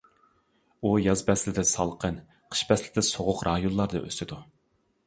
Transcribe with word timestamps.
ئۇ 0.87 0.93
ياز 1.07 1.21
پەسلىدە 1.27 1.65
سالقىن، 1.73 2.17
قىش 2.55 2.65
پەسلىدە 2.73 3.05
سوغۇق 3.13 3.47
رايونلاردا 3.51 4.05
ئۆسىدۇ. 4.07 4.43